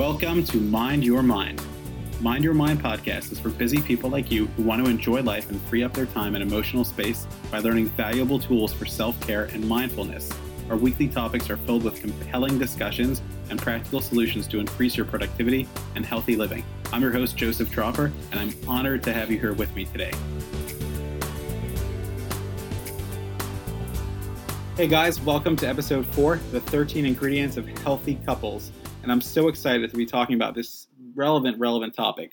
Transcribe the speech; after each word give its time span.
Welcome 0.00 0.44
to 0.44 0.56
Mind 0.56 1.04
Your 1.04 1.22
Mind. 1.22 1.62
Mind 2.22 2.42
Your 2.42 2.54
Mind 2.54 2.82
podcast 2.82 3.32
is 3.32 3.38
for 3.38 3.50
busy 3.50 3.82
people 3.82 4.08
like 4.08 4.30
you 4.30 4.46
who 4.46 4.62
want 4.62 4.82
to 4.82 4.90
enjoy 4.90 5.20
life 5.20 5.50
and 5.50 5.60
free 5.64 5.82
up 5.82 5.92
their 5.92 6.06
time 6.06 6.34
and 6.34 6.42
emotional 6.42 6.86
space 6.86 7.26
by 7.50 7.58
learning 7.58 7.88
valuable 7.88 8.38
tools 8.38 8.72
for 8.72 8.86
self 8.86 9.20
care 9.20 9.44
and 9.52 9.62
mindfulness. 9.68 10.30
Our 10.70 10.78
weekly 10.78 11.06
topics 11.06 11.50
are 11.50 11.58
filled 11.58 11.84
with 11.84 12.00
compelling 12.00 12.58
discussions 12.58 13.20
and 13.50 13.60
practical 13.60 14.00
solutions 14.00 14.46
to 14.46 14.58
increase 14.58 14.96
your 14.96 15.04
productivity 15.04 15.68
and 15.94 16.06
healthy 16.06 16.34
living. 16.34 16.64
I'm 16.94 17.02
your 17.02 17.12
host, 17.12 17.36
Joseph 17.36 17.70
Tropper, 17.70 18.10
and 18.30 18.40
I'm 18.40 18.54
honored 18.66 19.02
to 19.02 19.12
have 19.12 19.30
you 19.30 19.38
here 19.38 19.52
with 19.52 19.76
me 19.76 19.84
today. 19.84 20.12
Hey 24.78 24.88
guys, 24.88 25.20
welcome 25.20 25.56
to 25.56 25.68
episode 25.68 26.06
four 26.06 26.36
the 26.52 26.60
13 26.62 27.04
ingredients 27.04 27.58
of 27.58 27.68
healthy 27.80 28.18
couples. 28.24 28.72
And 29.02 29.10
I'm 29.10 29.20
so 29.22 29.48
excited 29.48 29.90
to 29.90 29.96
be 29.96 30.04
talking 30.04 30.34
about 30.34 30.54
this 30.54 30.86
relevant, 31.14 31.58
relevant 31.58 31.94
topic. 31.94 32.32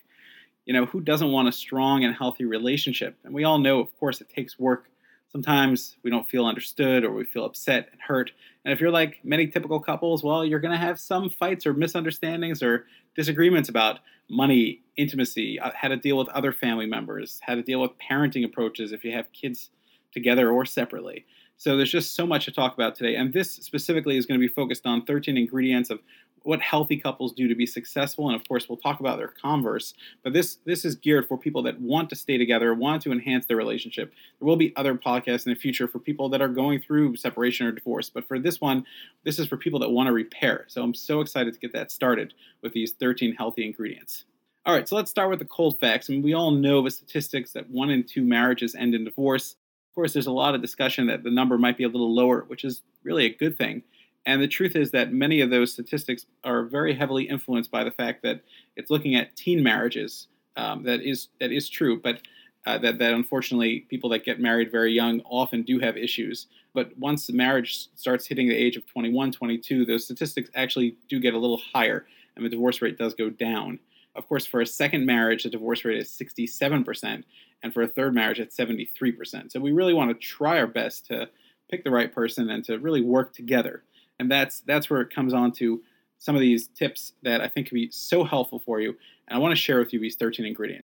You 0.66 0.74
know, 0.74 0.86
who 0.86 1.00
doesn't 1.00 1.32
want 1.32 1.48
a 1.48 1.52
strong 1.52 2.04
and 2.04 2.14
healthy 2.14 2.44
relationship? 2.44 3.18
And 3.24 3.34
we 3.34 3.46
all 3.46 3.58
know, 3.58 3.80
of 3.80 3.98
course, 3.98 4.20
it 4.20 4.30
takes 4.30 4.60
work. 4.60 4.90
Sometimes 5.32 5.96
we 6.04 6.12
don't 6.12 6.28
feel 6.30 6.46
understood 6.46 7.06
or 7.06 7.12
we 7.12 7.24
feel 7.24 7.46
upset 7.46 7.88
and 7.92 8.02
hurt. 8.02 8.32
And 8.66 8.74
if 8.74 8.82
you're 8.82 8.92
like 8.92 9.20
many 9.24 9.48
typical 9.48 9.80
couples, 9.80 10.24
well, 10.24 10.44
you're 10.44 10.60
going 10.60 10.74
to 10.74 10.78
have 10.78 11.00
some 11.00 11.30
fights 11.30 11.66
or 11.66 11.74
misunderstandings 11.74 12.62
or 12.62 12.86
disagreements 13.16 13.70
about 13.70 14.00
money, 14.30 14.82
intimacy, 14.98 15.60
uh, 15.60 15.72
how 15.74 15.88
to 15.88 15.96
deal 15.96 16.18
with 16.18 16.28
other 16.30 16.52
family 16.52 16.86
members, 16.86 17.40
how 17.44 17.56
to 17.56 17.64
deal 17.64 17.80
with 17.80 17.92
parenting 17.98 18.44
approaches 18.44 18.92
if 18.92 19.06
you 19.06 19.14
have 19.14 19.32
kids 19.32 19.70
together 20.12 20.52
or 20.52 20.66
separately. 20.66 21.26
So 21.58 21.76
there's 21.76 21.92
just 21.92 22.16
so 22.16 22.26
much 22.26 22.46
to 22.46 22.52
talk 22.52 22.74
about 22.76 22.96
today. 22.96 23.16
And 23.16 23.34
this 23.34 23.52
specifically 23.52 24.18
is 24.18 24.26
going 24.26 24.40
to 24.40 24.48
be 24.48 24.54
focused 24.54 24.86
on 24.86 25.04
13 25.06 25.38
ingredients 25.38 25.90
of 25.90 26.00
what 26.48 26.62
healthy 26.62 26.96
couples 26.96 27.34
do 27.34 27.50
to 27.50 27.56
be 27.56 27.66
successful. 27.66 28.30
And 28.30 28.40
of 28.40 28.48
course, 28.48 28.70
we'll 28.70 28.78
talk 28.78 29.02
about 29.02 29.18
their 29.18 29.28
converse. 29.28 29.94
But 30.24 30.32
this 30.32 30.60
this 30.66 30.86
is 30.86 30.96
geared 30.96 31.28
for 31.28 31.38
people 31.38 31.62
that 31.64 31.82
want 31.82 32.10
to 32.10 32.16
stay 32.16 32.38
together, 32.38 32.74
want 32.74 33.02
to 33.02 33.12
enhance 33.12 33.46
their 33.46 33.58
relationship. 33.58 34.14
There 34.40 34.48
will 34.48 34.56
be 34.56 34.74
other 34.78 34.96
podcasts 34.96 35.46
in 35.46 35.54
the 35.54 35.60
future 35.60 35.90
for 35.90 36.00
people 36.00 36.30
that 36.30 36.42
are 36.42 36.48
going 36.48 36.80
through 36.80 37.18
separation 37.18 37.68
or 37.68 37.74
divorce. 37.74 38.10
But 38.10 38.26
for 38.30 38.40
this 38.40 38.62
one, 38.62 38.86
this 39.26 39.40
is 39.40 39.48
for 39.48 39.58
people 39.58 39.82
that 39.82 39.90
want 39.90 40.08
to 40.08 40.14
repair. 40.14 40.64
So 40.70 40.82
I'm 40.82 40.94
so 40.94 41.20
excited 41.20 41.54
to 41.54 41.60
get 41.60 41.74
that 41.74 41.92
started 41.92 42.34
with 42.62 42.72
these 42.72 42.94
13 42.94 43.36
healthy 43.36 43.66
ingredients. 43.66 44.24
All 44.66 44.74
right, 44.74 44.88
so 44.88 44.96
let's 44.96 45.12
start 45.12 45.30
with 45.30 45.40
the 45.40 45.46
cold 45.46 45.82
facts. 45.82 46.10
I 46.10 46.14
mean, 46.14 46.22
we 46.22 46.34
all 46.34 46.52
know 46.52 46.82
the 46.82 46.92
statistics 46.92 47.52
that 47.54 47.70
one 47.70 47.90
in 47.90 48.06
two 48.06 48.24
marriages 48.24 48.74
end 48.74 48.96
in 48.96 49.04
divorce 49.04 49.58
Of 49.92 49.96
course, 49.96 50.14
there's 50.14 50.28
a 50.28 50.32
lot 50.32 50.56
of 50.56 50.62
discussion 50.62 51.08
that 51.08 51.24
the 51.24 51.32
number 51.32 51.58
might 51.58 51.76
be 51.76 51.84
a 51.84 51.90
little 51.90 52.14
lower, 52.16 52.46
which 52.48 52.64
is 52.64 52.84
really 53.04 53.26
a 53.26 53.36
good 53.36 53.58
thing. 53.58 53.84
And 54.28 54.42
the 54.42 54.48
truth 54.48 54.76
is 54.76 54.92
that 54.92 55.14
many 55.14 55.40
of 55.40 55.50
those 55.50 55.72
statistics 55.72 56.26
are 56.44 56.64
very 56.64 56.94
heavily 56.94 57.24
influenced 57.24 57.72
by 57.72 57.86
the 57.86 57.92
fact 57.92 58.24
that 58.24 58.42
it's 58.76 58.92
looking 58.92 59.16
at 59.16 59.36
teen 59.38 59.64
marriages. 59.64 60.28
Um, 60.58 60.84
that 60.84 61.02
is 61.02 61.30
that 61.40 61.54
is 61.54 61.70
true, 61.70 62.00
but 62.00 62.20
uh, 62.66 62.78
that 62.80 63.00
that 63.00 63.14
unfortunately 63.14 63.86
people 63.90 64.10
that 64.10 64.26
get 64.26 64.42
married 64.42 64.70
very 64.70 64.92
young 64.92 65.22
often 65.22 65.64
do 65.64 65.80
have 65.80 65.96
issues. 65.96 66.48
But 66.74 66.96
once 66.98 67.26
the 67.26 67.34
marriage 67.34 67.88
starts 67.96 68.28
hitting 68.28 68.50
the 68.50 68.56
age 68.56 68.76
of 68.76 68.86
21, 68.88 69.32
22, 69.32 69.86
those 69.86 70.04
statistics 70.04 70.50
actually 70.54 70.98
do 71.08 71.22
get 71.22 71.34
a 71.34 71.40
little 71.40 71.62
higher, 71.74 72.06
and 72.36 72.46
the 72.46 72.50
divorce 72.50 72.82
rate 72.82 72.98
does 72.98 73.14
go 73.14 73.30
down. 73.30 73.80
Of 74.14 74.28
course, 74.28 74.46
for 74.46 74.60
a 74.60 74.66
second 74.66 75.06
marriage, 75.06 75.44
the 75.44 75.50
divorce 75.50 75.86
rate 75.86 76.00
is 76.00 76.10
67%, 76.10 77.24
and 77.64 77.74
for 77.74 77.82
a 77.82 77.88
third 77.88 78.14
marriage, 78.14 78.42
it's 78.42 78.58
73%. 78.58 79.54
So 79.54 79.62
we 79.62 79.72
really 79.72 79.94
want 79.94 80.10
to 80.10 80.16
try 80.16 80.58
our 80.58 80.68
best 80.68 81.06
to 81.06 81.30
pick 81.70 81.84
the 81.84 81.92
right 81.92 82.14
person 82.14 82.50
and 82.50 82.64
to 82.66 82.80
really 82.80 83.02
work 83.02 83.34
together. 83.34 83.84
And 84.20 84.32
that's 84.32 84.62
that's 84.62 84.90
where 84.90 85.02
it 85.02 85.14
comes 85.14 85.34
on 85.34 85.52
to 85.54 85.82
some 86.18 86.36
of 86.36 86.42
these 86.42 86.68
tips 86.68 87.14
that 87.24 87.42
I 87.42 87.48
think 87.48 87.68
can 87.68 87.76
be 87.76 87.90
so 87.92 88.24
helpful 88.24 88.60
for 88.60 88.80
you. 88.80 88.96
And 89.28 89.36
I 89.36 89.40
want 89.40 89.52
to 89.52 89.56
share 89.56 89.80
with 89.80 89.94
you 89.94 90.00
these 90.00 90.16
13 90.16 90.46
ingredients. 90.46 90.88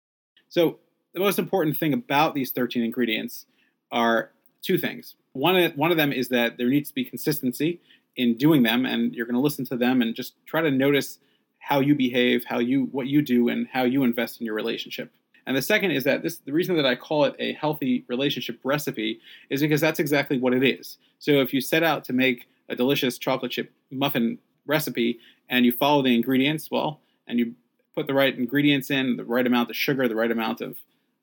So 0.48 0.78
the 1.14 1.20
most 1.20 1.38
important 1.38 1.76
thing 1.76 1.92
about 1.92 2.34
these 2.34 2.50
13 2.52 2.82
ingredients 2.82 3.46
are 3.90 4.30
two 4.62 4.78
things. 4.78 5.16
One, 5.32 5.72
one 5.72 5.90
of 5.90 5.96
them 5.96 6.12
is 6.12 6.28
that 6.28 6.58
there 6.58 6.68
needs 6.68 6.88
to 6.90 6.94
be 6.94 7.04
consistency 7.04 7.80
in 8.16 8.36
doing 8.36 8.62
them, 8.62 8.86
and 8.86 9.14
you're 9.14 9.26
going 9.26 9.34
to 9.34 9.40
listen 9.40 9.66
to 9.66 9.76
them 9.76 10.00
and 10.00 10.14
just 10.14 10.34
try 10.46 10.62
to 10.62 10.70
notice 10.70 11.18
how 11.58 11.80
you 11.80 11.94
behave, 11.94 12.44
how 12.46 12.58
you 12.58 12.84
what 12.92 13.06
you 13.06 13.22
do, 13.22 13.48
and 13.48 13.66
how 13.72 13.82
you 13.82 14.04
invest 14.04 14.40
in 14.40 14.46
your 14.46 14.54
relationship. 14.54 15.10
And 15.46 15.56
the 15.56 15.62
second 15.62 15.92
is 15.92 16.04
that 16.04 16.22
this 16.22 16.38
the 16.38 16.52
reason 16.52 16.76
that 16.76 16.86
I 16.86 16.94
call 16.94 17.24
it 17.24 17.34
a 17.38 17.52
healthy 17.54 18.04
relationship 18.08 18.58
recipe 18.64 19.20
is 19.50 19.60
because 19.60 19.80
that's 19.80 20.00
exactly 20.00 20.38
what 20.38 20.54
it 20.54 20.64
is. 20.64 20.98
So 21.18 21.32
if 21.32 21.52
you 21.52 21.60
set 21.60 21.82
out 21.82 22.04
to 22.04 22.12
make 22.12 22.46
a 22.68 22.76
delicious 22.76 23.18
chocolate 23.18 23.52
chip 23.52 23.72
muffin 23.90 24.38
recipe 24.66 25.18
and 25.48 25.64
you 25.64 25.72
follow 25.72 26.02
the 26.02 26.14
ingredients 26.14 26.70
well 26.70 27.00
and 27.26 27.38
you 27.38 27.54
put 27.94 28.06
the 28.06 28.14
right 28.14 28.36
ingredients 28.36 28.90
in, 28.90 29.16
the 29.16 29.24
right 29.24 29.46
amount 29.46 29.70
of 29.70 29.76
sugar, 29.76 30.06
the 30.06 30.14
right 30.14 30.30
amount 30.30 30.60
of 30.60 30.76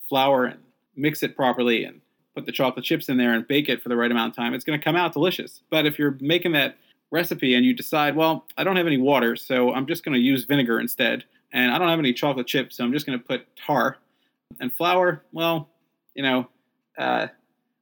flour 0.10 0.46
and 0.46 0.60
mix 0.96 1.24
it 1.24 1.36
properly 1.36 1.84
and 1.84 2.02
put 2.36 2.46
the 2.46 2.52
chocolate 2.52 2.84
chips 2.84 3.10
in 3.10 3.18
there 3.18 3.34
and 3.34 3.48
bake 3.48 3.70
it 3.70 3.82
for 3.82 3.90
the 3.90 3.96
right 3.96 4.12
amount 4.12 4.32
of 4.32 4.36
time, 4.36 4.54
it's 4.54 4.66
going 4.66 4.78
to 4.78 4.84
come 4.84 4.96
out 4.96 5.14
delicious. 5.14 5.62
But 5.70 5.86
if 5.86 6.00
you're 6.00 6.18
making 6.20 6.54
that 6.54 6.78
recipe 7.12 7.54
and 7.54 7.64
you 7.64 7.74
decide, 7.74 8.16
well, 8.16 8.46
I 8.58 8.64
don't 8.64 8.76
have 8.76 8.88
any 8.88 8.98
water, 8.98 9.36
so 9.36 9.72
I'm 9.72 9.86
just 9.86 10.04
going 10.04 10.16
to 10.16 10.20
use 10.20 10.46
vinegar 10.46 10.80
instead. 10.80 11.24
And 11.52 11.72
I 11.72 11.78
don't 11.78 11.90
have 11.90 12.00
any 12.00 12.14
chocolate 12.14 12.48
chips, 12.48 12.78
so 12.78 12.84
I'm 12.84 12.92
just 12.92 13.06
going 13.06 13.20
to 13.20 13.24
put 13.24 13.46
tar 13.56 13.98
and 14.60 14.74
flour. 14.74 15.24
Well, 15.32 15.70
you 16.16 16.24
know, 16.24 16.48
uh, 16.98 17.28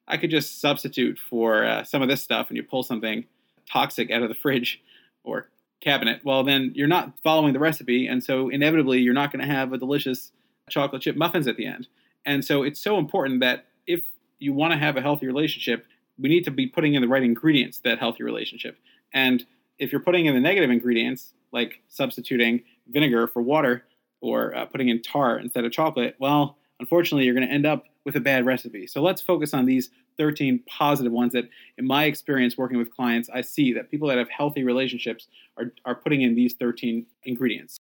I 0.07 0.17
could 0.17 0.29
just 0.29 0.59
substitute 0.59 1.17
for 1.17 1.65
uh, 1.65 1.83
some 1.85 2.01
of 2.01 2.09
this 2.09 2.21
stuff 2.21 2.49
and 2.49 2.57
you 2.57 2.63
pull 2.63 2.83
something 2.83 3.23
toxic 3.71 4.11
out 4.11 4.23
of 4.23 4.29
the 4.29 4.35
fridge 4.35 4.81
or 5.23 5.49
cabinet. 5.81 6.21
Well, 6.23 6.43
then 6.43 6.71
you're 6.75 6.87
not 6.87 7.13
following 7.23 7.53
the 7.53 7.59
recipe. 7.59 8.07
And 8.07 8.23
so 8.23 8.49
inevitably, 8.49 8.99
you're 8.99 9.13
not 9.13 9.31
going 9.31 9.45
to 9.45 9.53
have 9.53 9.73
a 9.73 9.77
delicious 9.77 10.31
chocolate 10.69 11.01
chip 11.01 11.15
muffins 11.15 11.47
at 11.47 11.57
the 11.57 11.65
end. 11.65 11.87
And 12.25 12.45
so 12.45 12.63
it's 12.63 12.79
so 12.79 12.97
important 12.97 13.39
that 13.41 13.65
if 13.87 14.03
you 14.39 14.53
want 14.53 14.73
to 14.73 14.79
have 14.79 14.95
a 14.95 15.01
healthy 15.01 15.25
relationship, 15.25 15.85
we 16.19 16.29
need 16.29 16.43
to 16.45 16.51
be 16.51 16.67
putting 16.67 16.93
in 16.93 17.01
the 17.01 17.07
right 17.07 17.23
ingredients 17.23 17.77
to 17.77 17.83
that 17.83 17.99
healthy 17.99 18.23
relationship. 18.23 18.77
And 19.13 19.45
if 19.79 19.91
you're 19.91 20.01
putting 20.01 20.27
in 20.27 20.35
the 20.35 20.39
negative 20.39 20.69
ingredients, 20.69 21.33
like 21.51 21.81
substituting 21.89 22.63
vinegar 22.87 23.27
for 23.27 23.41
water 23.41 23.83
or 24.21 24.55
uh, 24.55 24.65
putting 24.65 24.89
in 24.89 25.01
tar 25.01 25.39
instead 25.39 25.65
of 25.65 25.71
chocolate, 25.71 26.15
well, 26.19 26.57
unfortunately, 26.81 27.25
you're 27.25 27.35
going 27.35 27.47
to 27.47 27.53
end 27.53 27.67
up 27.67 27.85
with 28.05 28.15
a 28.15 28.19
bad 28.19 28.43
recipe. 28.43 28.87
So 28.87 29.03
let's 29.03 29.21
focus 29.21 29.53
on 29.53 29.65
these 29.65 29.91
13 30.17 30.63
positive 30.67 31.13
ones 31.13 31.31
that, 31.33 31.47
in 31.77 31.85
my 31.85 32.05
experience 32.05 32.57
working 32.57 32.79
with 32.79 32.93
clients, 32.93 33.29
I 33.31 33.41
see 33.41 33.71
that 33.73 33.91
people 33.91 34.07
that 34.09 34.17
have 34.17 34.29
healthy 34.29 34.63
relationships 34.63 35.27
are, 35.57 35.71
are 35.85 35.93
putting 35.95 36.23
in 36.23 36.33
these 36.33 36.55
13 36.55 37.05
ingredients. 37.23 37.77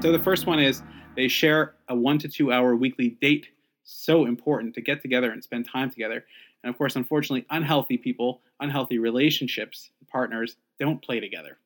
So 0.00 0.12
the 0.12 0.20
first 0.22 0.46
one 0.46 0.60
is 0.60 0.82
they 1.16 1.26
share 1.26 1.74
a 1.88 1.96
one 1.96 2.18
to 2.20 2.28
two 2.28 2.52
hour 2.52 2.76
weekly 2.76 3.18
date. 3.20 3.48
So 3.82 4.24
important 4.26 4.74
to 4.74 4.80
get 4.80 5.02
together 5.02 5.32
and 5.32 5.42
spend 5.42 5.68
time 5.68 5.90
together. 5.90 6.24
And 6.62 6.70
of 6.70 6.78
course, 6.78 6.94
unfortunately, 6.94 7.44
unhealthy 7.50 7.98
people, 7.98 8.42
unhealthy 8.60 8.98
relationships, 8.98 9.90
partners 10.08 10.56
don't 10.78 11.02
play 11.02 11.18
together. 11.18 11.58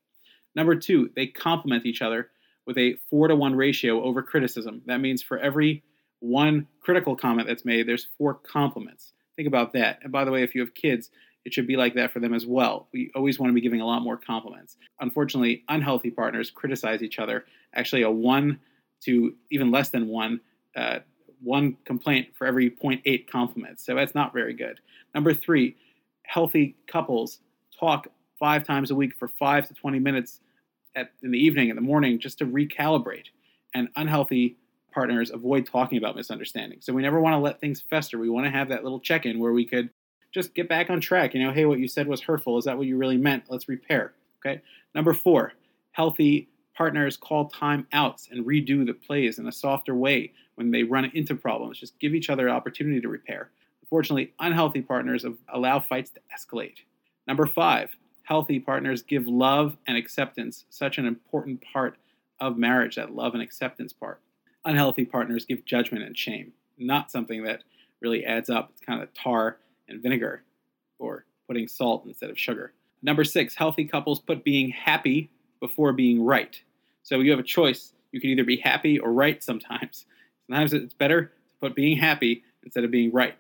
Number 0.55 0.75
two, 0.75 1.11
they 1.15 1.27
compliment 1.27 1.85
each 1.85 2.01
other 2.01 2.31
with 2.67 2.79
a 2.79 2.97
four 3.11 3.29
to 3.29 3.37
one 3.37 3.55
ratio 3.55 4.03
over 4.03 4.23
criticism. 4.23 4.83
That 4.87 5.01
means 5.01 5.23
for 5.23 5.39
every 5.39 5.83
one 6.21 6.67
critical 6.81 7.17
comment 7.17 7.49
that's 7.49 7.65
made, 7.65 7.89
there's 7.89 8.09
four 8.17 8.35
compliments. 8.35 9.13
Think 9.35 9.49
about 9.49 9.73
that. 9.73 9.99
And 10.03 10.13
by 10.13 10.25
the 10.25 10.31
way, 10.31 10.43
if 10.43 10.55
you 10.55 10.61
have 10.61 10.75
kids, 10.75 11.11
it 11.45 11.53
should 11.53 11.67
be 11.67 11.77
like 11.77 11.95
that 11.95 12.13
for 12.13 12.21
them 12.21 12.35
as 12.35 12.47
well. 12.47 12.89
We 12.93 13.11
always 13.15 13.39
want 13.39 13.51
to 13.51 13.55
be 13.55 13.61
giving 13.61 13.81
a 13.81 13.87
lot 13.87 14.03
more 14.03 14.17
compliments. 14.17 14.77
Unfortunately, 15.01 15.65
unhealthy 15.69 16.11
partners 16.11 16.51
criticize 16.51 17.03
each 17.03 17.19
other. 17.19 17.45
Actually, 17.75 18.03
a 18.03 18.11
one 18.11 18.61
to 19.03 19.35
even 19.51 19.71
less 19.71 19.91
than 19.91 20.09
one 20.09 20.41
uh, 20.77 21.01
one 21.43 21.77
complaint 21.85 22.29
for 22.35 22.47
every 22.47 22.71
0.8 22.71 23.29
compliments. 23.29 23.85
So 23.85 23.97
that's 23.97 24.15
not 24.15 24.33
very 24.33 24.55
good. 24.55 24.79
Number 25.13 25.35
three, 25.35 25.77
healthy 26.23 26.77
couples 26.87 27.41
talk 27.79 28.07
five 28.39 28.65
times 28.65 28.91
a 28.93 28.95
week 28.95 29.15
for 29.19 29.27
five 29.27 29.67
to 29.67 29.75
20 29.75 29.99
minutes 29.99 30.41
at, 30.95 31.13
in 31.23 31.31
the 31.31 31.39
evening, 31.39 31.69
in 31.69 31.77
the 31.77 31.83
morning, 31.83 32.19
just 32.19 32.39
to 32.39 32.47
recalibrate. 32.47 33.27
And 33.75 33.89
unhealthy 33.97 34.57
partners 34.93 35.31
avoid 35.31 35.67
talking 35.67 35.99
about 35.99 36.17
misunderstandings. 36.17 36.85
So 36.85 36.93
we 36.93 37.03
never 37.03 37.21
want 37.21 37.35
to 37.35 37.39
let 37.39 37.61
things 37.61 37.81
fester. 37.81 38.19
We 38.19 38.29
want 38.29 38.47
to 38.47 38.51
have 38.51 38.69
that 38.69 38.83
little 38.83 39.01
check 39.01 39.25
in 39.25 39.39
where 39.39 39.53
we 39.53 39.65
could 39.65 39.91
just 40.33 40.55
get 40.55 40.69
back 40.69 40.91
on 40.91 41.01
track. 41.01 41.35
You 41.35 41.43
know, 41.43 41.53
hey, 41.53 41.65
what 41.65 41.79
you 41.79 41.89
said 41.89 42.07
was 42.07 42.21
hurtful. 42.21 42.59
Is 42.59 42.65
that 42.65 42.77
what 42.77 42.87
you 42.87 42.97
really 42.97 43.17
meant? 43.17 43.45
Let's 43.49 43.69
repair. 43.69 44.13
Okay. 44.45 44.61
Number 44.95 45.15
four, 45.15 45.55
healthy 45.93 46.49
partners 46.75 47.17
call 47.17 47.49
time 47.49 47.87
outs 47.93 48.29
and 48.31 48.45
redo 48.45 48.85
the 48.85 48.95
plays 48.95 49.39
in 49.39 49.47
a 49.47 49.53
softer 49.53 49.95
way 49.95 50.33
when 50.57 50.71
they 50.71 50.83
run 50.83 51.07
into 51.15 51.35
problems. 51.35 51.79
Just 51.79 51.99
give 51.99 52.15
each 52.15 52.31
other 52.31 52.49
an 52.49 52.55
opportunity 52.55 53.01
to 53.01 53.09
repair. 53.09 53.51
Unfortunately, 53.83 54.33
unhealthy 54.41 54.81
partners 54.81 55.25
allow 55.53 55.81
fights 55.81 56.11
to 56.11 56.21
escalate. 56.35 56.77
Number 57.27 57.47
five, 57.47 57.91
healthy 58.25 58.59
partners 58.59 59.03
give 59.03 59.27
love 59.27 59.77
and 59.87 59.97
acceptance, 59.97 60.65
such 60.71 60.99
an 60.99 61.07
important 61.07 61.63
part 61.73 61.97
of 62.41 62.57
marriage, 62.57 62.97
that 62.97 63.15
love 63.15 63.35
and 63.35 63.43
acceptance 63.43 63.93
part. 63.93 64.21
Unhealthy 64.65 65.05
partners 65.05 65.45
give 65.45 65.65
judgment 65.65 66.05
and 66.05 66.17
shame, 66.17 66.53
not 66.79 67.11
something 67.11 67.43
that 67.45 67.63
really 68.01 68.25
adds 68.25 68.51
up. 68.51 68.71
It's 68.73 68.81
kind 68.81 69.03
of 69.03 69.13
tar 69.15 69.59
and 69.89 70.03
vinegar 70.03 70.43
or 70.99 71.25
putting 71.47 71.69
salt 71.69 72.05
instead 72.07 72.31
of 72.31 72.39
sugar. 72.39 72.73
Number 73.03 73.25
six, 73.25 73.55
healthy 73.55 73.85
couples 73.85 74.21
put 74.21 74.45
being 74.45 74.71
happy 74.71 75.31
before 75.61 75.93
being 75.93 76.25
right. 76.25 76.61
So 77.03 77.21
you 77.21 77.31
have 77.31 77.41
a 77.41 77.45
choice. 77.45 77.93
You 78.13 78.21
can 78.21 78.31
either 78.31 78.45
be 78.45 78.57
happy 78.57 78.99
or 78.99 79.13
right 79.13 79.43
sometimes. 79.43 80.07
Sometimes 80.47 80.73
it's 80.73 80.95
better 80.95 81.27
to 81.27 81.57
put 81.61 81.75
being 81.75 81.97
happy 81.97 82.45
instead 82.63 82.85
of 82.85 82.91
being 82.91 83.13
right. 83.13 83.35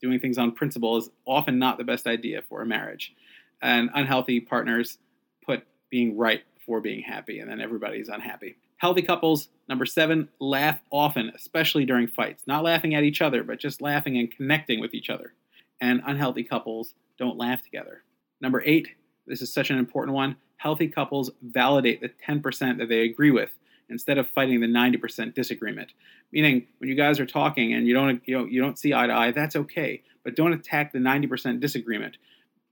Doing 0.00 0.20
things 0.20 0.38
on 0.38 0.52
principle 0.52 0.96
is 0.96 1.10
often 1.26 1.58
not 1.58 1.78
the 1.78 1.84
best 1.84 2.06
idea 2.06 2.42
for 2.42 2.62
a 2.62 2.66
marriage. 2.66 3.14
And 3.60 3.90
unhealthy 3.94 4.40
partners 4.40 4.98
put 5.44 5.66
being 5.90 6.16
right 6.16 6.42
before 6.56 6.80
being 6.80 7.02
happy, 7.02 7.40
and 7.40 7.50
then 7.50 7.60
everybody's 7.60 8.08
unhappy. 8.08 8.56
Healthy 8.76 9.02
couples, 9.02 9.48
number 9.68 9.84
seven, 9.84 10.28
laugh 10.38 10.80
often, 10.90 11.32
especially 11.34 11.84
during 11.84 12.06
fights. 12.06 12.44
Not 12.46 12.62
laughing 12.62 12.94
at 12.94 13.02
each 13.02 13.20
other, 13.20 13.42
but 13.42 13.58
just 13.58 13.82
laughing 13.82 14.16
and 14.16 14.30
connecting 14.30 14.80
with 14.80 14.94
each 14.94 15.10
other. 15.10 15.34
And 15.80 16.00
unhealthy 16.06 16.44
couples 16.44 16.94
don't 17.18 17.36
laugh 17.36 17.62
together. 17.62 18.04
Number 18.40 18.62
eight, 18.64 18.88
this 19.26 19.42
is 19.42 19.52
such 19.52 19.70
an 19.70 19.78
important 19.78 20.14
one. 20.14 20.36
Healthy 20.58 20.88
couples 20.88 21.30
validate 21.42 22.00
the 22.00 22.08
10% 22.08 22.78
that 22.78 22.88
they 22.88 23.00
agree 23.00 23.32
with 23.32 23.50
instead 23.88 24.18
of 24.18 24.28
fighting 24.28 24.60
the 24.60 24.66
90% 24.66 25.34
disagreement. 25.34 25.92
Meaning, 26.32 26.66
when 26.78 26.90
you 26.90 26.94
guys 26.94 27.18
are 27.18 27.26
talking 27.26 27.72
and 27.72 27.86
you 27.86 27.94
don't 27.94 28.20
you, 28.26 28.38
know, 28.38 28.44
you 28.44 28.60
don't 28.60 28.78
see 28.78 28.94
eye 28.94 29.06
to 29.06 29.12
eye, 29.12 29.32
that's 29.32 29.56
okay. 29.56 30.02
But 30.24 30.36
don't 30.36 30.52
attack 30.52 30.92
the 30.92 30.98
90% 30.98 31.60
disagreement 31.60 32.18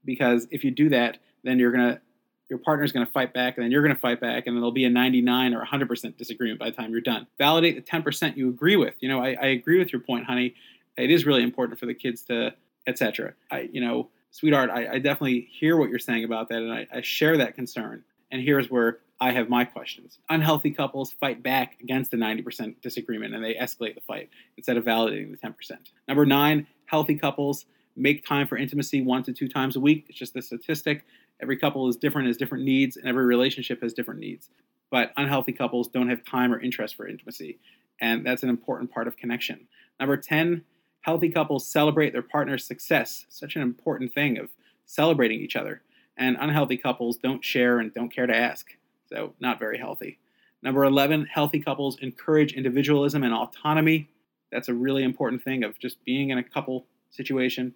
because 0.07 0.47
if 0.49 0.63
you 0.63 0.71
do 0.71 0.89
that, 0.89 1.19
then 1.43 1.59
you're 1.59 1.71
gonna 1.71 2.01
your 2.49 2.59
partner's 2.59 2.91
going 2.93 3.05
to 3.05 3.11
fight 3.11 3.33
back, 3.33 3.57
and 3.57 3.63
then 3.63 3.71
you're 3.71 3.81
going 3.81 3.93
to 3.93 3.99
fight 3.99 4.21
back, 4.21 4.47
and 4.47 4.55
then 4.55 4.61
there'll 4.61 4.71
be 4.71 4.85
a 4.85 4.89
99 4.89 5.53
or 5.53 5.65
100% 5.65 6.17
disagreement 6.17 6.59
by 6.59 6.69
the 6.69 6.75
time 6.75 6.91
you're 6.91 7.01
done. 7.01 7.27
Validate 7.37 7.75
the 7.75 7.81
10% 7.81 8.37
you 8.37 8.49
agree 8.49 8.77
with. 8.77 8.95
You 9.01 9.09
know, 9.09 9.19
I, 9.21 9.35
I 9.41 9.45
agree 9.47 9.79
with 9.79 9.91
your 9.91 10.01
point, 10.01 10.25
honey. 10.25 10.55
It 10.97 11.11
is 11.11 11.25
really 11.25 11.43
important 11.43 11.77
for 11.77 11.87
the 11.87 11.93
kids 11.93 12.21
to, 12.23 12.53
etc. 12.87 13.33
I, 13.51 13.69
you 13.71 13.81
know, 13.81 14.09
sweetheart, 14.31 14.69
I, 14.69 14.93
I, 14.93 14.99
definitely 14.99 15.49
hear 15.51 15.75
what 15.75 15.89
you're 15.89 15.99
saying 15.99 16.23
about 16.23 16.47
that, 16.49 16.59
and 16.59 16.71
I, 16.71 16.87
I 16.91 17.01
share 17.01 17.37
that 17.37 17.55
concern. 17.55 18.03
And 18.31 18.41
here's 18.41 18.69
where 18.69 18.99
I 19.19 19.31
have 19.31 19.49
my 19.49 19.65
questions. 19.65 20.19
Unhealthy 20.29 20.71
couples 20.71 21.11
fight 21.11 21.41
back 21.41 21.77
against 21.81 22.11
the 22.11 22.17
90% 22.17 22.75
disagreement 22.81 23.33
and 23.33 23.43
they 23.43 23.55
escalate 23.55 23.95
the 23.95 24.01
fight 24.01 24.29
instead 24.57 24.77
of 24.77 24.85
validating 24.85 25.31
the 25.31 25.37
10%. 25.37 25.53
Number 26.07 26.25
nine, 26.25 26.67
healthy 26.85 27.15
couples 27.15 27.65
make 27.97 28.25
time 28.25 28.47
for 28.47 28.57
intimacy 28.57 29.01
one 29.01 29.23
to 29.23 29.33
two 29.33 29.47
times 29.47 29.75
a 29.75 29.79
week. 29.79 30.05
It's 30.07 30.17
just 30.17 30.35
a 30.35 30.41
statistic. 30.41 31.03
Every 31.41 31.57
couple 31.57 31.87
is 31.87 31.97
different, 31.97 32.27
has 32.27 32.37
different 32.37 32.63
needs, 32.63 32.97
and 32.97 33.07
every 33.07 33.25
relationship 33.25 33.81
has 33.81 33.93
different 33.93 34.19
needs. 34.19 34.49
But 34.89 35.11
unhealthy 35.17 35.51
couples 35.51 35.87
don't 35.87 36.09
have 36.09 36.23
time 36.23 36.53
or 36.53 36.59
interest 36.59 36.95
for 36.95 37.07
intimacy. 37.07 37.59
And 37.99 38.25
that's 38.25 38.43
an 38.43 38.49
important 38.49 38.91
part 38.91 39.07
of 39.07 39.17
connection. 39.17 39.67
Number 39.99 40.17
10, 40.17 40.63
healthy 41.01 41.29
couples 41.29 41.67
celebrate 41.67 42.13
their 42.13 42.21
partner's 42.21 42.65
success. 42.65 43.25
Such 43.29 43.55
an 43.55 43.61
important 43.61 44.13
thing 44.13 44.37
of 44.37 44.49
celebrating 44.85 45.41
each 45.41 45.55
other. 45.55 45.81
And 46.15 46.37
unhealthy 46.39 46.77
couples 46.77 47.17
don't 47.17 47.43
share 47.43 47.79
and 47.79 47.93
don't 47.93 48.13
care 48.13 48.27
to 48.27 48.35
ask. 48.35 48.67
So, 49.09 49.33
not 49.39 49.59
very 49.59 49.77
healthy. 49.77 50.19
Number 50.63 50.83
11, 50.83 51.27
healthy 51.27 51.59
couples 51.59 51.97
encourage 52.01 52.53
individualism 52.53 53.23
and 53.23 53.33
autonomy. 53.33 54.09
That's 54.51 54.69
a 54.69 54.73
really 54.73 55.03
important 55.03 55.43
thing 55.43 55.63
of 55.63 55.77
just 55.79 56.03
being 56.03 56.29
in 56.29 56.37
a 56.37 56.43
couple 56.43 56.87
situation 57.11 57.73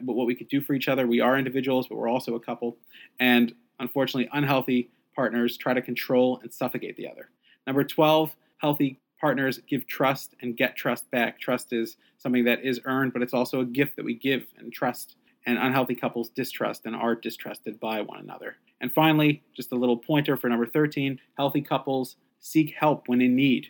what 0.00 0.26
we 0.26 0.34
could 0.34 0.48
do 0.48 0.60
for 0.60 0.74
each 0.74 0.88
other. 0.88 1.06
We 1.06 1.20
are 1.20 1.38
individuals, 1.38 1.88
but 1.88 1.96
we're 1.96 2.08
also 2.08 2.34
a 2.34 2.40
couple. 2.40 2.76
And 3.20 3.54
unfortunately, 3.78 4.28
unhealthy 4.32 4.90
partners 5.14 5.56
try 5.56 5.74
to 5.74 5.82
control 5.82 6.40
and 6.42 6.52
suffocate 6.52 6.96
the 6.96 7.08
other. 7.08 7.30
Number 7.66 7.84
12, 7.84 8.34
healthy 8.58 9.00
partners 9.20 9.60
give 9.68 9.86
trust 9.86 10.34
and 10.40 10.56
get 10.56 10.76
trust 10.76 11.10
back. 11.10 11.38
Trust 11.38 11.72
is 11.72 11.96
something 12.18 12.44
that 12.44 12.64
is 12.64 12.80
earned, 12.84 13.12
but 13.12 13.22
it's 13.22 13.34
also 13.34 13.60
a 13.60 13.64
gift 13.64 13.96
that 13.96 14.04
we 14.04 14.14
give 14.14 14.46
and 14.58 14.72
trust. 14.72 15.16
And 15.46 15.58
unhealthy 15.58 15.94
couples 15.94 16.28
distrust 16.30 16.86
and 16.86 16.94
are 16.94 17.14
distrusted 17.14 17.80
by 17.80 18.00
one 18.00 18.20
another. 18.20 18.56
And 18.80 18.92
finally, 18.92 19.42
just 19.54 19.72
a 19.72 19.76
little 19.76 19.96
pointer 19.96 20.36
for 20.36 20.48
number 20.48 20.66
13 20.66 21.18
healthy 21.36 21.60
couples 21.60 22.16
seek 22.40 22.74
help 22.74 23.08
when 23.08 23.20
in 23.20 23.34
need. 23.34 23.68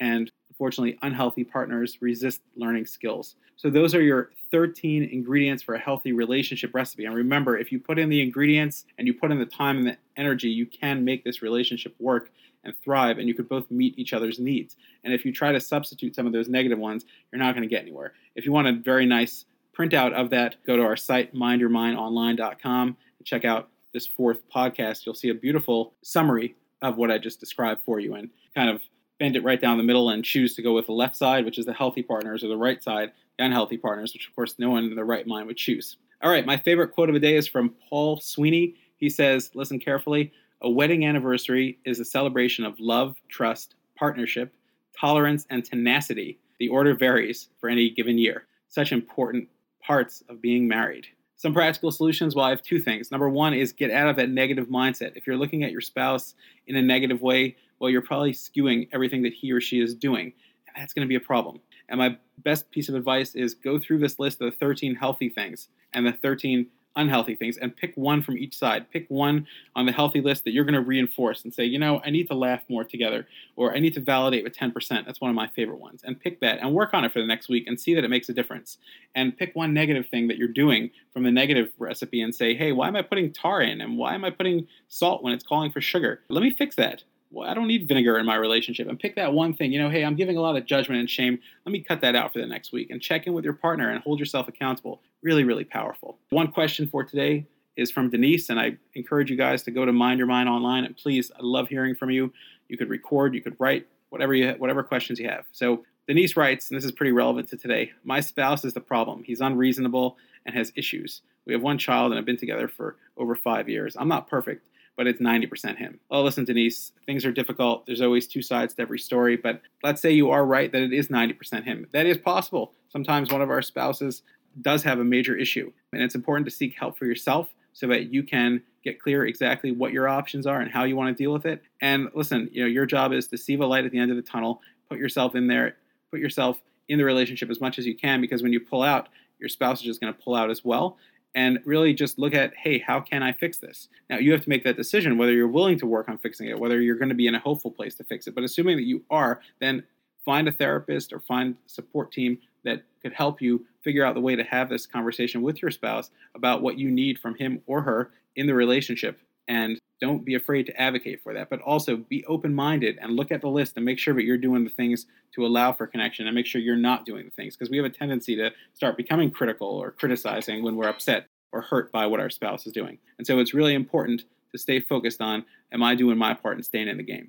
And 0.00 0.30
unfortunately, 0.52 0.98
unhealthy 1.00 1.44
partners 1.44 1.96
resist 2.02 2.42
learning 2.56 2.84
skills. 2.84 3.36
So, 3.56 3.70
those 3.70 3.94
are 3.94 4.02
your 4.02 4.32
13 4.50 5.04
ingredients 5.04 5.62
for 5.62 5.74
a 5.74 5.78
healthy 5.78 6.12
relationship 6.12 6.74
recipe. 6.74 7.06
And 7.06 7.14
remember, 7.14 7.56
if 7.56 7.72
you 7.72 7.80
put 7.80 7.98
in 7.98 8.10
the 8.10 8.20
ingredients 8.20 8.84
and 8.98 9.06
you 9.06 9.14
put 9.14 9.30
in 9.30 9.38
the 9.38 9.46
time 9.46 9.78
and 9.78 9.86
the 9.86 9.96
energy, 10.14 10.50
you 10.50 10.66
can 10.66 11.06
make 11.06 11.24
this 11.24 11.40
relationship 11.40 11.94
work 11.98 12.30
and 12.64 12.74
thrive, 12.84 13.18
and 13.18 13.26
you 13.26 13.34
could 13.34 13.48
both 13.48 13.70
meet 13.70 13.98
each 13.98 14.12
other's 14.12 14.38
needs. 14.38 14.76
And 15.02 15.14
if 15.14 15.24
you 15.24 15.32
try 15.32 15.52
to 15.52 15.60
substitute 15.60 16.14
some 16.14 16.26
of 16.26 16.34
those 16.34 16.48
negative 16.48 16.78
ones, 16.78 17.06
you're 17.32 17.40
not 17.40 17.54
going 17.54 17.66
to 17.66 17.74
get 17.74 17.82
anywhere. 17.82 18.12
If 18.36 18.44
you 18.44 18.52
want 18.52 18.68
a 18.68 18.72
very 18.72 19.06
nice 19.06 19.46
printout 19.76 20.12
of 20.12 20.30
that, 20.30 20.56
go 20.66 20.76
to 20.76 20.82
our 20.82 20.96
site, 20.96 21.34
mindyourmindonline.com, 21.34 22.86
and 23.18 23.26
check 23.26 23.46
out 23.46 23.70
this 23.94 24.06
fourth 24.06 24.42
podcast. 24.54 25.06
You'll 25.06 25.14
see 25.14 25.30
a 25.30 25.34
beautiful 25.34 25.94
summary 26.02 26.56
of 26.82 26.98
what 26.98 27.10
I 27.10 27.16
just 27.16 27.40
described 27.40 27.80
for 27.84 27.98
you 27.98 28.14
and 28.14 28.28
kind 28.54 28.68
of 28.68 28.82
bend 29.22 29.36
it 29.36 29.44
right 29.44 29.60
down 29.60 29.76
the 29.76 29.84
middle 29.84 30.10
and 30.10 30.24
choose 30.24 30.56
to 30.56 30.62
go 30.62 30.74
with 30.74 30.86
the 30.86 30.92
left 30.92 31.14
side, 31.14 31.44
which 31.44 31.56
is 31.56 31.64
the 31.64 31.72
healthy 31.72 32.02
partners, 32.02 32.42
or 32.42 32.48
the 32.48 32.56
right 32.56 32.82
side, 32.82 33.12
the 33.38 33.44
unhealthy 33.44 33.76
partners, 33.76 34.12
which 34.12 34.26
of 34.26 34.34
course 34.34 34.56
no 34.58 34.70
one 34.70 34.82
in 34.82 34.96
their 34.96 35.04
right 35.04 35.28
mind 35.28 35.46
would 35.46 35.56
choose. 35.56 35.96
All 36.22 36.30
right, 36.30 36.44
my 36.44 36.56
favorite 36.56 36.92
quote 36.92 37.08
of 37.08 37.12
the 37.12 37.20
day 37.20 37.36
is 37.36 37.46
from 37.46 37.72
Paul 37.88 38.18
Sweeney. 38.18 38.74
He 38.96 39.08
says, 39.08 39.52
Listen 39.54 39.78
carefully. 39.78 40.32
A 40.62 40.68
wedding 40.68 41.06
anniversary 41.06 41.78
is 41.84 42.00
a 42.00 42.04
celebration 42.04 42.64
of 42.64 42.80
love, 42.80 43.14
trust, 43.28 43.76
partnership, 43.94 44.52
tolerance, 44.98 45.46
and 45.50 45.64
tenacity. 45.64 46.40
The 46.58 46.68
order 46.68 46.92
varies 46.92 47.48
for 47.60 47.68
any 47.68 47.90
given 47.90 48.18
year. 48.18 48.48
Such 48.70 48.90
important 48.90 49.48
parts 49.80 50.24
of 50.28 50.42
being 50.42 50.66
married. 50.66 51.06
Some 51.36 51.54
practical 51.54 51.92
solutions. 51.92 52.34
Well, 52.34 52.44
I 52.44 52.50
have 52.50 52.62
two 52.62 52.80
things. 52.80 53.12
Number 53.12 53.28
one 53.28 53.54
is 53.54 53.72
get 53.72 53.92
out 53.92 54.08
of 54.08 54.16
that 54.16 54.30
negative 54.30 54.66
mindset. 54.66 55.16
If 55.16 55.28
you're 55.28 55.36
looking 55.36 55.62
at 55.62 55.70
your 55.70 55.80
spouse 55.80 56.34
in 56.66 56.74
a 56.74 56.82
negative 56.82 57.22
way, 57.22 57.56
well, 57.82 57.90
you're 57.90 58.00
probably 58.00 58.32
skewing 58.32 58.88
everything 58.92 59.22
that 59.22 59.34
he 59.34 59.50
or 59.50 59.60
she 59.60 59.80
is 59.80 59.92
doing. 59.92 60.32
And 60.68 60.80
that's 60.80 60.94
going 60.94 61.04
to 61.04 61.08
be 61.08 61.16
a 61.16 61.20
problem. 61.20 61.58
And 61.88 61.98
my 61.98 62.16
best 62.38 62.70
piece 62.70 62.88
of 62.88 62.94
advice 62.94 63.34
is 63.34 63.54
go 63.54 63.78
through 63.78 63.98
this 63.98 64.20
list 64.20 64.40
of 64.40 64.52
the 64.52 64.56
13 64.56 64.94
healthy 64.94 65.28
things 65.28 65.68
and 65.92 66.06
the 66.06 66.12
13 66.12 66.68
unhealthy 66.94 67.34
things 67.34 67.56
and 67.56 67.74
pick 67.74 67.92
one 67.96 68.22
from 68.22 68.38
each 68.38 68.56
side. 68.56 68.88
Pick 68.92 69.06
one 69.08 69.46
on 69.74 69.86
the 69.86 69.92
healthy 69.92 70.20
list 70.20 70.44
that 70.44 70.52
you're 70.52 70.64
going 70.64 70.74
to 70.74 70.80
reinforce 70.80 71.42
and 71.42 71.52
say, 71.52 71.64
you 71.64 71.78
know, 71.78 72.00
I 72.04 72.10
need 72.10 72.28
to 72.28 72.34
laugh 72.34 72.60
more 72.68 72.84
together 72.84 73.26
or 73.56 73.74
I 73.74 73.80
need 73.80 73.94
to 73.94 74.00
validate 74.00 74.44
with 74.44 74.56
10%. 74.56 75.04
That's 75.04 75.20
one 75.20 75.30
of 75.30 75.34
my 75.34 75.48
favorite 75.48 75.80
ones. 75.80 76.02
And 76.04 76.20
pick 76.20 76.38
that 76.40 76.60
and 76.60 76.72
work 76.72 76.94
on 76.94 77.04
it 77.04 77.12
for 77.12 77.20
the 77.20 77.26
next 77.26 77.48
week 77.48 77.64
and 77.66 77.80
see 77.80 77.94
that 77.94 78.04
it 78.04 78.10
makes 78.10 78.28
a 78.28 78.32
difference. 78.32 78.78
And 79.14 79.36
pick 79.36 79.56
one 79.56 79.74
negative 79.74 80.06
thing 80.08 80.28
that 80.28 80.36
you're 80.36 80.46
doing 80.46 80.90
from 81.12 81.24
the 81.24 81.32
negative 81.32 81.70
recipe 81.78 82.22
and 82.22 82.32
say, 82.32 82.54
hey, 82.54 82.70
why 82.70 82.86
am 82.86 82.94
I 82.94 83.02
putting 83.02 83.32
tar 83.32 83.60
in 83.60 83.80
and 83.80 83.98
why 83.98 84.14
am 84.14 84.24
I 84.24 84.30
putting 84.30 84.68
salt 84.88 85.24
when 85.24 85.32
it's 85.32 85.44
calling 85.44 85.72
for 85.72 85.80
sugar? 85.80 86.20
Let 86.28 86.42
me 86.42 86.52
fix 86.52 86.76
that 86.76 87.02
well, 87.32 87.48
I 87.48 87.54
don't 87.54 87.66
need 87.66 87.88
vinegar 87.88 88.18
in 88.18 88.26
my 88.26 88.36
relationship. 88.36 88.88
And 88.88 88.98
pick 88.98 89.16
that 89.16 89.32
one 89.32 89.54
thing, 89.54 89.72
you 89.72 89.80
know, 89.80 89.88
hey, 89.88 90.04
I'm 90.04 90.16
giving 90.16 90.36
a 90.36 90.40
lot 90.40 90.56
of 90.56 90.66
judgment 90.66 91.00
and 91.00 91.08
shame. 91.08 91.38
Let 91.64 91.72
me 91.72 91.80
cut 91.80 92.00
that 92.02 92.14
out 92.14 92.32
for 92.32 92.40
the 92.40 92.46
next 92.46 92.72
week 92.72 92.90
and 92.90 93.00
check 93.00 93.26
in 93.26 93.32
with 93.32 93.44
your 93.44 93.54
partner 93.54 93.90
and 93.90 94.02
hold 94.02 94.20
yourself 94.20 94.48
accountable. 94.48 95.00
Really, 95.22 95.44
really 95.44 95.64
powerful. 95.64 96.18
One 96.30 96.48
question 96.48 96.86
for 96.86 97.04
today 97.04 97.46
is 97.76 97.90
from 97.90 98.10
Denise, 98.10 98.50
and 98.50 98.60
I 98.60 98.76
encourage 98.94 99.30
you 99.30 99.36
guys 99.36 99.62
to 99.62 99.70
go 99.70 99.86
to 99.86 99.92
Mind 99.92 100.18
Your 100.18 100.26
Mind 100.26 100.48
online. 100.48 100.84
And 100.84 100.96
please, 100.96 101.32
I 101.34 101.40
love 101.40 101.68
hearing 101.68 101.94
from 101.94 102.10
you. 102.10 102.32
You 102.68 102.76
could 102.76 102.90
record, 102.90 103.34
you 103.34 103.40
could 103.40 103.56
write, 103.58 103.86
whatever 104.10 104.34
you 104.34 104.52
whatever 104.58 104.82
questions 104.82 105.18
you 105.18 105.28
have. 105.28 105.46
So 105.52 105.84
Denise 106.06 106.36
writes, 106.36 106.68
and 106.68 106.76
this 106.76 106.84
is 106.84 106.92
pretty 106.92 107.12
relevant 107.12 107.48
to 107.50 107.56
today. 107.56 107.92
My 108.04 108.20
spouse 108.20 108.64
is 108.64 108.74
the 108.74 108.80
problem. 108.80 109.22
He's 109.24 109.40
unreasonable 109.40 110.16
and 110.44 110.54
has 110.54 110.72
issues. 110.76 111.22
We 111.46 111.52
have 111.54 111.62
one 111.62 111.78
child 111.78 112.12
and 112.12 112.16
have 112.16 112.26
been 112.26 112.36
together 112.36 112.68
for 112.68 112.96
over 113.16 113.34
five 113.34 113.68
years. 113.68 113.96
I'm 113.98 114.08
not 114.08 114.28
perfect, 114.28 114.66
but 115.02 115.08
it's 115.08 115.20
90% 115.20 115.78
him. 115.78 115.98
Well, 116.08 116.22
listen, 116.22 116.44
Denise, 116.44 116.92
things 117.06 117.24
are 117.24 117.32
difficult. 117.32 117.86
There's 117.86 118.00
always 118.00 118.28
two 118.28 118.40
sides 118.40 118.74
to 118.74 118.82
every 118.82 119.00
story, 119.00 119.36
but 119.36 119.60
let's 119.82 120.00
say 120.00 120.12
you 120.12 120.30
are 120.30 120.46
right 120.46 120.70
that 120.70 120.80
it 120.80 120.92
is 120.92 121.08
90% 121.08 121.64
him. 121.64 121.88
That 121.90 122.06
is 122.06 122.18
possible. 122.18 122.72
Sometimes 122.88 123.32
one 123.32 123.42
of 123.42 123.50
our 123.50 123.62
spouses 123.62 124.22
does 124.60 124.84
have 124.84 125.00
a 125.00 125.04
major 125.04 125.36
issue, 125.36 125.72
and 125.92 126.02
it's 126.02 126.14
important 126.14 126.46
to 126.46 126.52
seek 126.52 126.78
help 126.78 126.96
for 126.96 127.04
yourself 127.04 127.52
so 127.72 127.88
that 127.88 128.12
you 128.12 128.22
can 128.22 128.62
get 128.84 129.00
clear 129.00 129.26
exactly 129.26 129.72
what 129.72 129.90
your 129.90 130.08
options 130.08 130.46
are 130.46 130.60
and 130.60 130.70
how 130.70 130.84
you 130.84 130.94
want 130.94 131.08
to 131.16 131.20
deal 131.20 131.32
with 131.32 131.46
it. 131.46 131.64
And 131.80 132.08
listen, 132.14 132.48
you 132.52 132.62
know, 132.62 132.68
your 132.68 132.86
job 132.86 133.12
is 133.12 133.26
to 133.28 133.36
see 133.36 133.56
the 133.56 133.66
light 133.66 133.84
at 133.84 133.90
the 133.90 133.98
end 133.98 134.12
of 134.12 134.16
the 134.16 134.22
tunnel, 134.22 134.60
put 134.88 135.00
yourself 135.00 135.34
in 135.34 135.48
there, 135.48 135.78
put 136.12 136.20
yourself 136.20 136.62
in 136.86 136.98
the 136.98 137.04
relationship 137.04 137.50
as 137.50 137.60
much 137.60 137.76
as 137.76 137.86
you 137.86 137.96
can 137.96 138.20
because 138.20 138.40
when 138.40 138.52
you 138.52 138.60
pull 138.60 138.84
out, 138.84 139.08
your 139.40 139.48
spouse 139.48 139.80
is 139.80 139.84
just 139.84 140.00
going 140.00 140.14
to 140.14 140.20
pull 140.20 140.36
out 140.36 140.48
as 140.48 140.64
well 140.64 140.96
and 141.34 141.58
really 141.64 141.94
just 141.94 142.18
look 142.18 142.34
at, 142.34 142.54
hey, 142.56 142.78
how 142.78 143.00
can 143.00 143.22
I 143.22 143.32
fix 143.32 143.58
this? 143.58 143.88
Now, 144.10 144.18
you 144.18 144.32
have 144.32 144.42
to 144.42 144.48
make 144.48 144.64
that 144.64 144.76
decision 144.76 145.16
whether 145.16 145.32
you're 145.32 145.48
willing 145.48 145.78
to 145.78 145.86
work 145.86 146.08
on 146.08 146.18
fixing 146.18 146.48
it, 146.48 146.58
whether 146.58 146.80
you're 146.80 146.96
going 146.96 147.08
to 147.08 147.14
be 147.14 147.26
in 147.26 147.34
a 147.34 147.40
hopeful 147.40 147.70
place 147.70 147.94
to 147.96 148.04
fix 148.04 148.26
it. 148.26 148.34
But 148.34 148.44
assuming 148.44 148.76
that 148.76 148.84
you 148.84 149.02
are, 149.10 149.40
then 149.60 149.82
find 150.24 150.46
a 150.46 150.52
therapist 150.52 151.12
or 151.12 151.20
find 151.20 151.56
support 151.66 152.12
team 152.12 152.38
that 152.64 152.82
could 153.02 153.12
help 153.12 153.40
you 153.40 153.64
figure 153.82 154.04
out 154.04 154.14
the 154.14 154.20
way 154.20 154.36
to 154.36 154.44
have 154.44 154.68
this 154.68 154.86
conversation 154.86 155.42
with 155.42 155.60
your 155.62 155.70
spouse 155.70 156.10
about 156.34 156.62
what 156.62 156.78
you 156.78 156.90
need 156.90 157.18
from 157.18 157.34
him 157.34 157.60
or 157.66 157.82
her 157.82 158.10
in 158.36 158.46
the 158.46 158.54
relationship. 158.54 159.18
And 159.48 159.78
don't 160.02 160.24
be 160.24 160.34
afraid 160.34 160.66
to 160.66 160.80
advocate 160.80 161.22
for 161.22 161.32
that, 161.32 161.48
but 161.48 161.60
also 161.60 161.96
be 161.96 162.24
open 162.26 162.52
minded 162.52 162.98
and 163.00 163.14
look 163.14 163.30
at 163.30 163.40
the 163.40 163.48
list 163.48 163.76
and 163.76 163.84
make 163.84 164.00
sure 164.00 164.12
that 164.12 164.24
you're 164.24 164.36
doing 164.36 164.64
the 164.64 164.70
things 164.70 165.06
to 165.32 165.46
allow 165.46 165.72
for 165.72 165.86
connection 165.86 166.26
and 166.26 166.34
make 166.34 166.44
sure 166.44 166.60
you're 166.60 166.74
not 166.74 167.06
doing 167.06 167.24
the 167.24 167.30
things 167.30 167.54
because 167.54 167.70
we 167.70 167.76
have 167.76 167.86
a 167.86 167.90
tendency 167.90 168.34
to 168.34 168.50
start 168.74 168.96
becoming 168.96 169.30
critical 169.30 169.68
or 169.68 169.92
criticizing 169.92 170.64
when 170.64 170.74
we're 170.74 170.88
upset. 170.88 171.28
or 171.54 171.60
hurt 171.60 171.92
by 171.92 172.06
what 172.06 172.18
our 172.18 172.30
spouse 172.30 172.66
is 172.66 172.72
doing. 172.72 172.96
And 173.18 173.26
so 173.26 173.38
it's 173.38 173.52
really 173.52 173.74
important 173.74 174.24
to 174.52 174.58
stay 174.58 174.80
focused 174.80 175.20
on 175.20 175.44
am 175.70 175.82
I 175.82 175.94
doing 175.94 176.16
my 176.16 176.32
part 176.32 176.56
and 176.56 176.64
staying 176.64 176.88
in 176.88 176.96
the 176.96 177.02
game? 177.02 177.28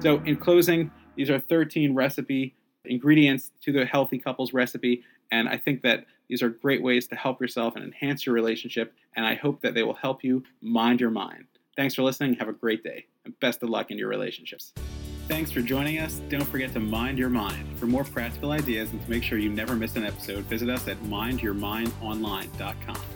So, 0.00 0.22
in 0.26 0.36
closing, 0.36 0.90
these 1.16 1.30
are 1.30 1.40
13 1.40 1.94
recipe 1.94 2.54
ingredients 2.84 3.50
to 3.62 3.72
the 3.72 3.86
healthy 3.86 4.18
couples 4.18 4.52
recipe. 4.52 5.02
And 5.34 5.48
I 5.48 5.56
think 5.56 5.82
that 5.82 6.06
these 6.28 6.42
are 6.42 6.48
great 6.48 6.80
ways 6.80 7.08
to 7.08 7.16
help 7.16 7.40
yourself 7.40 7.74
and 7.74 7.84
enhance 7.84 8.24
your 8.24 8.36
relationship. 8.36 8.94
And 9.16 9.26
I 9.26 9.34
hope 9.34 9.62
that 9.62 9.74
they 9.74 9.82
will 9.82 9.94
help 9.94 10.22
you 10.22 10.44
mind 10.62 11.00
your 11.00 11.10
mind. 11.10 11.46
Thanks 11.76 11.96
for 11.96 12.04
listening. 12.04 12.34
Have 12.34 12.46
a 12.46 12.52
great 12.52 12.84
day. 12.84 13.06
And 13.24 13.38
best 13.40 13.64
of 13.64 13.68
luck 13.68 13.90
in 13.90 13.98
your 13.98 14.08
relationships. 14.08 14.72
Thanks 15.26 15.50
for 15.50 15.60
joining 15.60 15.98
us. 15.98 16.20
Don't 16.28 16.44
forget 16.44 16.72
to 16.74 16.80
mind 16.80 17.18
your 17.18 17.30
mind. 17.30 17.76
For 17.78 17.86
more 17.86 18.04
practical 18.04 18.52
ideas 18.52 18.92
and 18.92 19.02
to 19.02 19.10
make 19.10 19.24
sure 19.24 19.38
you 19.38 19.50
never 19.50 19.74
miss 19.74 19.96
an 19.96 20.04
episode, 20.04 20.44
visit 20.44 20.68
us 20.68 20.86
at 20.86 21.02
mindyourmindonline.com. 21.02 23.13